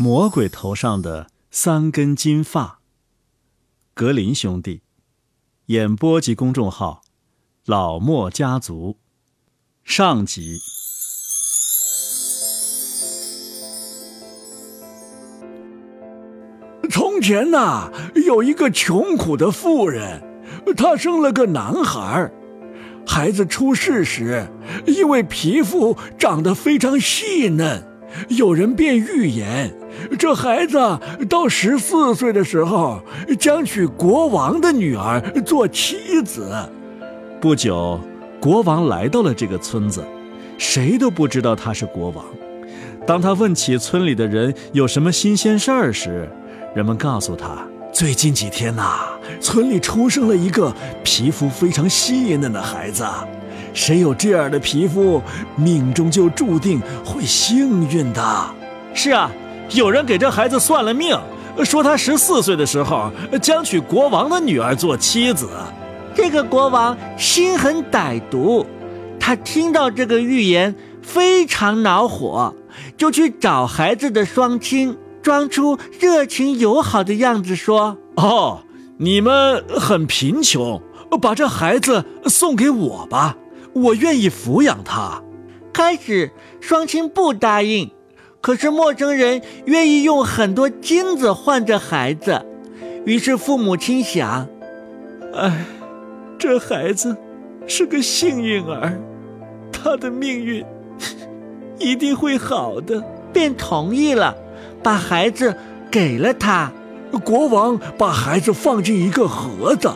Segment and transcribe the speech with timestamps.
[0.00, 2.78] 魔鬼头上的三根金发。
[3.94, 4.82] 格林兄弟，
[5.66, 7.02] 演播及公众号：
[7.66, 8.98] 老莫家族。
[9.82, 10.60] 上集。
[16.88, 17.90] 从前呐，
[18.24, 20.22] 有一个穷苦的妇人，
[20.76, 22.30] 她生了个男孩。
[23.04, 24.46] 孩子出世时，
[24.86, 27.82] 因为皮肤长得非常细嫩，
[28.28, 29.72] 有人便预言，
[30.18, 30.78] 这孩子
[31.28, 33.00] 到十四岁的时候
[33.38, 36.50] 将娶国王的女儿做妻子。
[37.40, 38.00] 不久，
[38.40, 40.04] 国王来到了这个村子，
[40.56, 42.24] 谁都不知道他是国王。
[43.06, 46.28] 当他问起村里的人有什么新鲜事儿时，
[46.74, 47.66] 人们告诉他。
[47.90, 48.98] 最近几天呐，
[49.40, 50.72] 村里出生了一个
[51.02, 53.04] 皮肤非常细嫩的孩子。
[53.78, 55.22] 谁有这样的皮肤，
[55.54, 58.54] 命中就注定会幸运的。
[58.92, 59.30] 是啊，
[59.70, 61.16] 有人给这孩子算了命，
[61.64, 63.08] 说他十四岁的时候
[63.40, 65.48] 将娶国王的女儿做妻子。
[66.12, 68.66] 这个国王心很歹毒，
[69.20, 72.52] 他听到这个预言非常恼火，
[72.96, 74.98] 就去找孩子的双亲。
[75.22, 78.62] 装出热情友好的样子说：“哦，
[78.96, 80.80] 你们很贫穷，
[81.20, 83.36] 把这孩子送给我吧，
[83.82, 85.22] 我愿意抚养他。”
[85.72, 87.90] 开始，双亲不答应，
[88.40, 92.44] 可是陌生人愿意用很多金子换这孩子，
[93.04, 94.48] 于是父母亲想
[95.34, 95.64] ：“哎，
[96.38, 97.16] 这孩子
[97.66, 98.98] 是个幸运儿，
[99.72, 100.64] 他的命运
[101.78, 104.34] 一定会好的。”便同意了。
[104.82, 105.54] 把孩子
[105.90, 106.72] 给了他，
[107.24, 109.90] 国王把孩子放进一个盒子，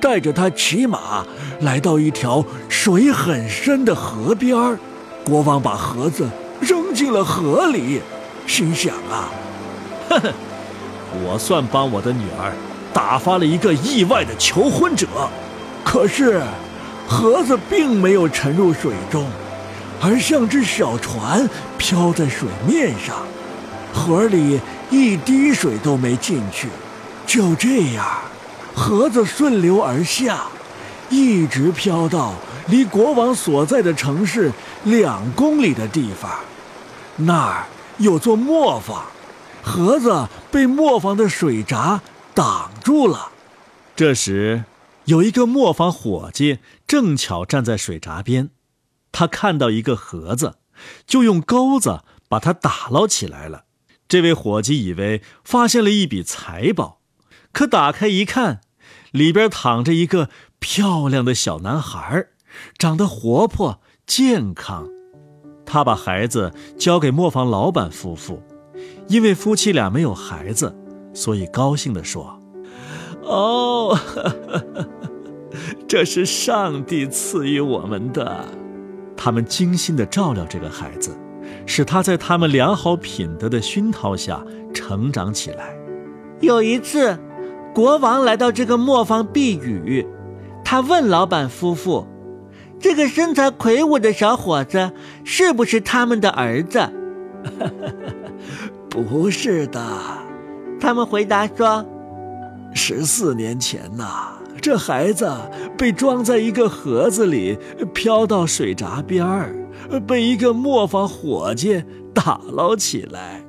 [0.00, 1.26] 带着他骑马
[1.60, 4.78] 来到一条水很深的河边儿。
[5.24, 6.28] 国王把盒子
[6.60, 8.00] 扔进了河里，
[8.46, 9.28] 心想啊，
[10.08, 10.32] 呵呵，
[11.24, 12.52] 我算帮我的女儿
[12.92, 15.06] 打发了一个意外的求婚者。
[15.84, 16.42] 可是，
[17.06, 19.26] 盒子并没有沉入水中，
[20.00, 23.16] 而像只小船漂在水面上。
[23.92, 26.68] 河里一滴水都没进去，
[27.26, 28.06] 就这样，
[28.74, 30.42] 盒子顺流而下，
[31.10, 32.34] 一直飘到
[32.68, 34.52] 离国王所在的城市
[34.84, 36.40] 两公里的地方。
[37.16, 37.66] 那儿
[37.98, 39.06] 有座磨坊，
[39.62, 42.00] 盒子被磨坊的水闸
[42.34, 43.32] 挡住了。
[43.96, 44.64] 这时，
[45.06, 48.50] 有一个磨坊伙计正巧站在水闸边，
[49.10, 50.58] 他看到一个盒子，
[51.06, 53.64] 就用钩子把它打捞起来了。
[54.06, 57.00] 这位伙计以为发现了一笔财宝，
[57.52, 58.60] 可打开一看，
[59.10, 62.26] 里边躺着一个漂亮的小男孩，
[62.78, 64.88] 长得活泼健康。
[65.64, 68.42] 他把孩子交给磨坊老板夫妇，
[69.08, 70.76] 因为夫妻俩没有孩子，
[71.12, 72.40] 所以高兴地说
[73.22, 73.98] ：“哦，
[75.86, 78.44] 这是上帝赐予我们的。”
[79.16, 81.16] 他们精心地照料这个孩子。
[81.64, 84.42] 使他在他们良好品德的熏陶下
[84.72, 85.74] 成长起来。
[86.40, 87.18] 有一次，
[87.74, 90.06] 国王来到这个磨坊避雨，
[90.70, 92.06] 他问老板夫妇
[92.78, 94.92] ：“这个身材魁梧的小伙子
[95.24, 96.86] 是不是他们的儿子
[98.90, 99.80] ？”“不是的。”
[100.78, 101.82] 他们回答说
[102.76, 104.28] ：“十四年前呐，
[104.60, 105.32] 这孩子
[105.78, 107.58] 被装在一个盒子里，
[107.94, 109.54] 飘到水闸边儿。”
[110.06, 113.40] 被一个磨坊伙计打捞起来，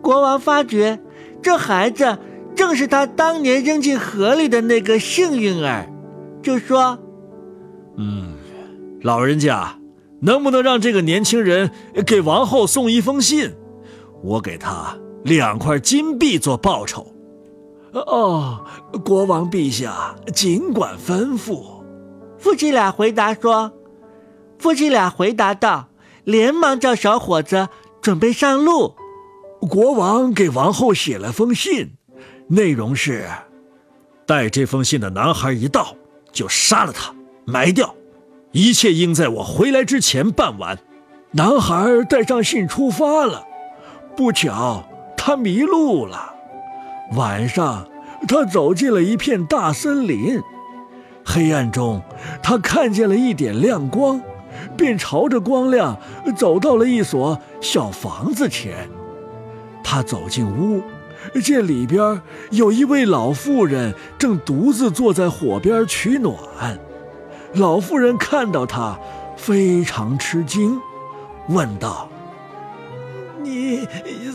[0.00, 1.00] 国王发觉
[1.42, 2.16] 这孩子
[2.54, 5.88] 正是他当年扔进河里的那个幸运儿，
[6.42, 6.98] 就说
[7.96, 8.34] ：“嗯，
[9.02, 9.78] 老人家，
[10.20, 11.70] 能不能让这个年轻人
[12.06, 13.54] 给王后送一封信？
[14.22, 17.06] 我给他两块金币做报酬。”
[17.92, 18.64] 哦，
[19.04, 21.82] 国王陛下，尽管吩咐。
[22.38, 23.72] 夫妻俩回答说。
[24.58, 25.88] 夫妻俩回答道，
[26.22, 27.68] 连忙叫小伙子
[28.00, 28.94] 准备上路。
[29.60, 31.96] 国王给王后写了封信，
[32.46, 33.26] 内容是：
[34.24, 35.96] 带这封信的男孩一到，
[36.32, 37.14] 就杀了他，
[37.44, 37.94] 埋掉，
[38.52, 40.78] 一切应在我回来之前办完。
[41.32, 43.44] 男孩带上信出发了，
[44.16, 44.84] 不巧
[45.16, 46.34] 他迷路了。
[47.12, 47.86] 晚上，
[48.26, 50.40] 他走进了一片大森林，
[51.24, 52.02] 黑暗中，
[52.42, 54.20] 他看见了一点亮光。
[54.76, 55.98] 便朝着光亮
[56.36, 58.88] 走到了一所小房子前。
[59.82, 60.82] 他走进屋，
[61.40, 62.20] 这里边
[62.50, 66.36] 有一位老妇人正独自坐在火边取暖。
[67.54, 68.98] 老妇人看到他，
[69.36, 70.80] 非常吃惊，
[71.48, 72.08] 问道
[73.42, 73.86] ：“你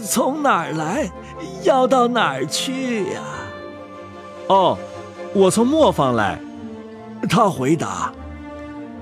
[0.03, 1.09] 从哪儿来？
[1.63, 3.21] 要到哪儿去呀？
[4.47, 4.77] 哦，
[5.33, 6.39] 我从磨坊来。
[7.29, 8.11] 他回答：“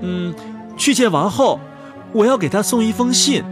[0.02, 0.34] 嗯，
[0.78, 1.60] 去见王后，
[2.14, 3.44] 我要给她送一封信。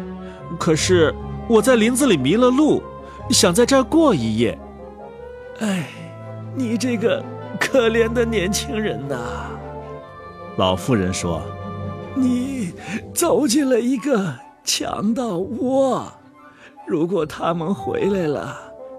[0.60, 1.14] 可是
[1.50, 2.82] 我在林子里迷了路，
[3.30, 4.58] 想在这儿过一夜。”
[5.60, 5.88] 哎，
[6.56, 7.24] 你这个
[7.60, 9.16] 可怜的年轻人呐！
[10.58, 11.42] 老妇人说
[12.16, 12.74] ：“你
[13.14, 14.34] 走进了一个
[14.64, 16.12] 强盗窝，
[16.88, 18.56] 如果他们回来了，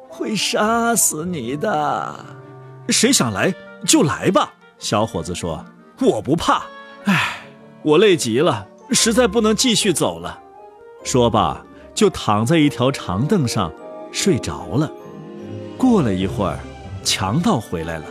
[0.09, 2.25] 会杀死你的。
[2.89, 3.53] 谁想来
[3.85, 5.65] 就来吧。”小伙子说
[6.01, 6.63] ：“我不怕。”
[7.07, 7.39] 哎，
[7.83, 10.39] 我累极了，实在不能继续走了。
[11.03, 13.71] 说罢，就躺在一条长凳上
[14.15, 14.91] 睡着了。
[15.77, 16.61] 过了一会儿，
[17.03, 18.05] 强盗回来了，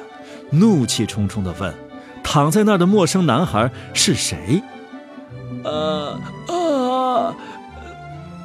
[0.52, 1.74] 怒气冲冲地问
[2.22, 4.62] ：“躺在那儿的陌生男孩是谁？”
[5.64, 6.20] 呃
[6.50, 7.34] 呃，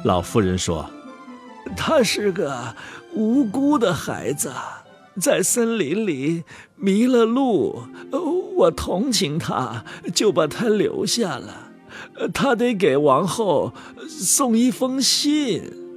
[0.05, 0.89] 老妇人说
[1.75, 2.75] ：“他是个
[3.13, 4.53] 无辜的孩子，
[5.19, 6.45] 在森林里
[6.77, 7.83] 迷了路，
[8.55, 9.83] 我同情他，
[10.15, 11.71] 就把他留下了。
[12.33, 13.73] 他得给王后
[14.07, 15.88] 送一封信。”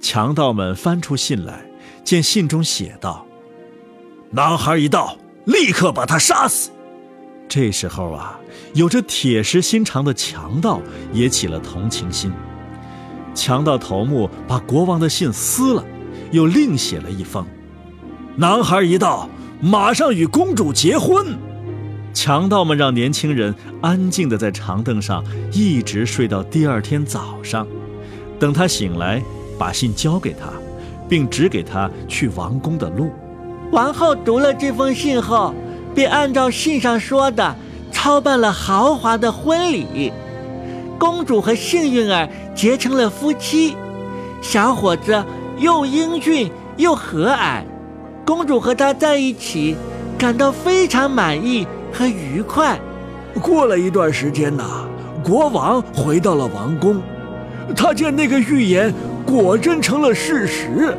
[0.00, 1.64] 强盗们翻出信来。
[2.04, 3.26] 见信中写道
[4.32, 6.70] ：“男孩一到，立刻把他杀死。”
[7.46, 8.40] 这时候啊，
[8.72, 10.80] 有着铁石心肠的强盗
[11.12, 12.32] 也起了同情心。
[13.34, 15.84] 强盗头目把国王的信撕了，
[16.30, 17.46] 又另写了一封
[18.36, 19.28] ：“男孩一到，
[19.60, 21.38] 马上与公主结婚。”
[22.14, 25.22] 强盗们让年轻人安静地在长凳上
[25.52, 27.68] 一直睡到第二天早上，
[28.40, 29.22] 等他醒来，
[29.58, 30.48] 把信交给他。
[31.08, 33.10] 并指给他去王宫的路。
[33.72, 35.54] 王后读了这封信后，
[35.94, 37.56] 便按照信上说的
[37.90, 40.12] 操办了豪华的婚礼。
[40.98, 43.74] 公主和幸运儿结成了夫妻。
[44.42, 45.24] 小伙子
[45.58, 47.62] 又英俊又和蔼，
[48.26, 49.76] 公主和他在一起，
[50.18, 52.78] 感到非常满意和愉快。
[53.40, 54.86] 过了一段时间呐，
[55.24, 57.00] 国王回到了王宫，
[57.74, 58.92] 他见那个预言。
[59.28, 60.96] 果真成了事实，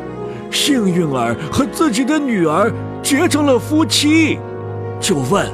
[0.51, 2.71] 幸运儿和自己的女儿
[3.01, 4.37] 结成了夫妻，
[4.99, 5.51] 就问：“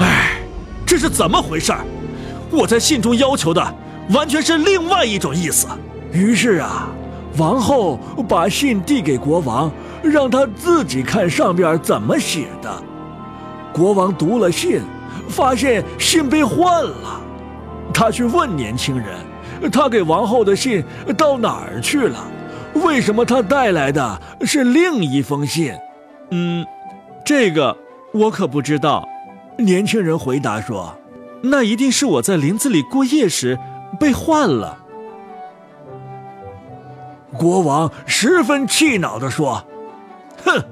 [0.00, 0.40] 哎，
[0.84, 1.72] 这是怎么回事？
[2.50, 3.64] 我在信中要求的
[4.10, 5.68] 完全是另外一种意思。”
[6.12, 6.88] 于是啊，
[7.38, 7.96] 王后
[8.28, 9.70] 把信递给国王，
[10.02, 12.82] 让他自己看上边怎么写的。
[13.72, 14.82] 国王读了信，
[15.28, 17.20] 发现信被换了，
[17.94, 19.29] 他去问年轻人。
[19.68, 20.82] 他给王后的信
[21.18, 22.24] 到哪儿去了？
[22.74, 25.74] 为什么他带来的是另一封信？
[26.30, 26.64] 嗯，
[27.24, 27.76] 这个
[28.14, 29.08] 我可不知道。
[29.58, 30.96] 年轻人回答说
[31.42, 33.58] ：“那一定是我在林子里过夜时
[33.98, 34.78] 被换了。”
[37.36, 39.64] 国王十分气恼地说
[40.44, 40.64] ：“哼，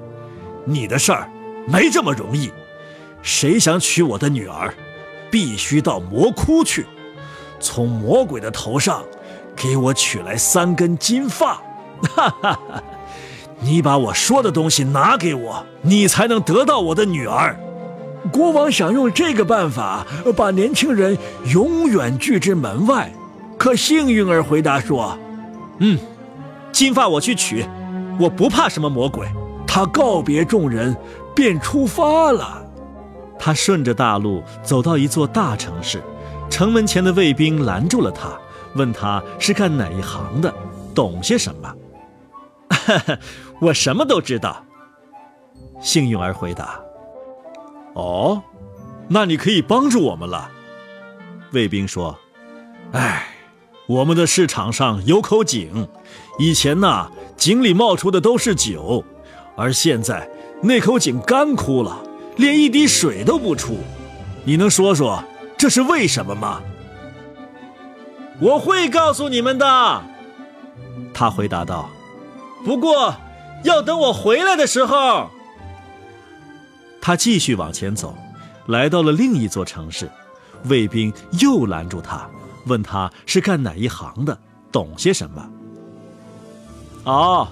[0.65, 1.29] 你的事儿
[1.67, 2.51] 没这么容易。
[3.21, 4.73] 谁想娶我的女儿，
[5.29, 6.85] 必须到魔窟去。”
[7.59, 9.03] 从魔鬼的头上
[9.55, 11.55] 给我取来三根金发，
[12.15, 12.83] 哈哈哈！
[13.59, 17.59] 你把我说的东西拿给我，你才能得到我的女儿。
[18.31, 23.11] 国王想用这个办法把年轻人永远拒之门外，
[23.57, 25.17] 可幸运儿回答说
[25.79, 25.97] ：“嗯，
[26.71, 27.65] 金发我去取，
[28.19, 29.27] 我不怕什么魔鬼。”
[29.65, 30.97] 他告别众人，
[31.35, 32.61] 便出发了。
[33.37, 36.01] 他顺着大路走到一座大城市。
[36.49, 38.37] 城门前的卫兵拦住了他，
[38.75, 40.53] 问他是干哪一行的，
[40.93, 41.73] 懂些什么？
[43.61, 44.65] 我什么都知道。
[45.81, 46.79] 幸运儿回答。
[47.93, 48.41] 哦，
[49.07, 50.49] 那你可以帮助我们了。
[51.53, 52.17] 卫兵说
[52.91, 53.27] ：“哎，
[53.87, 55.87] 我们的市场上有口井，
[56.37, 59.03] 以前呢，井里冒出的都是酒，
[59.55, 60.29] 而现在
[60.61, 62.03] 那口井干枯了，
[62.35, 63.77] 连一滴水都不出。
[64.43, 65.23] 你能说说？”
[65.59, 66.61] 这是为什么吗？
[68.39, 70.01] 我会告诉你们的。
[71.13, 71.89] 他回答道
[72.63, 73.13] ：“不过
[73.65, 75.29] 要等我回来的时候。”
[77.01, 78.15] 他继续往前走，
[78.67, 80.09] 来到了另一座城市，
[80.69, 81.11] 卫兵
[81.41, 82.25] 又拦住他，
[82.65, 84.37] 问他是干哪一行的，
[84.71, 85.49] 懂些什么。
[87.03, 87.47] 哦，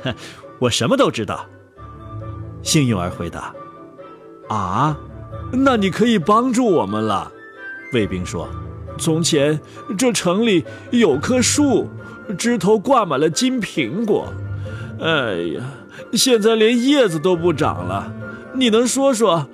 [0.58, 1.44] 我什么都知道。
[2.62, 3.54] 幸运儿回答
[4.48, 4.96] ：“啊，
[5.52, 7.30] 那你可以帮助我们了。”
[7.92, 8.48] 卫兵说
[8.98, 9.60] ：“从前
[9.98, 11.88] 这城里有棵树，
[12.38, 14.32] 枝头挂满了金苹果。
[15.00, 15.62] 哎呀，
[16.12, 18.12] 现在连叶子都不长了。
[18.54, 19.48] 你能说说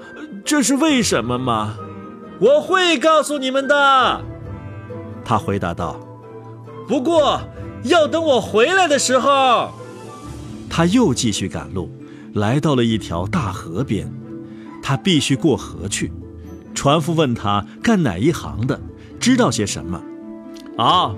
[0.44, 1.76] 这是为什么吗？”
[2.38, 4.20] 我会告诉你们的。
[5.24, 5.98] 他回答道
[6.86, 7.40] ：“不过
[7.84, 9.72] 要等我回来的时候。
[10.68, 11.90] 他又继续赶路，
[12.34, 14.12] 来到了一条大河边，
[14.82, 16.12] 他必须过河去。
[16.76, 18.78] 船夫问他干哪一行的，
[19.18, 20.00] 知道些什么？
[20.76, 21.12] 啊，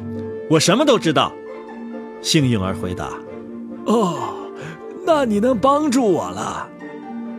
[0.48, 1.32] 我什么都知道。
[2.22, 3.10] 幸运儿回答。
[3.84, 4.16] 哦，
[5.04, 6.66] 那你能帮助我了。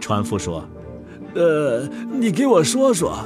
[0.01, 0.63] 船夫说
[1.33, 3.17] ：“呃，你给我说说，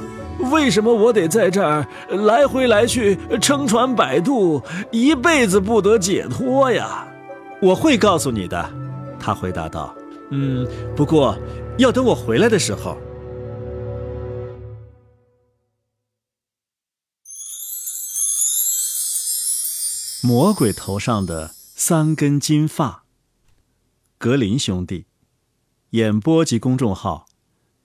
[0.52, 7.04] 为什么我得在这儿来回来去撑船摆渡，一辈子不得解脱呀？”
[7.60, 8.70] 我会告诉你的，
[9.18, 9.94] 他回答道。
[10.30, 11.36] 嗯，不过
[11.78, 12.96] 要等我回来的时候。
[20.26, 23.04] 魔鬼头上的三根金发。
[24.16, 25.04] 格林兄弟，
[25.90, 27.26] 演播及公众号：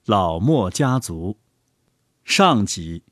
[0.06, 1.36] 老莫家族，
[2.24, 3.02] 上集。